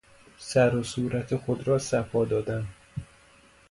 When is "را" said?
1.67-1.79